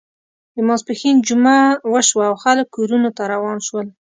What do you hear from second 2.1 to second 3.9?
او خلک کورونو ته روان شول.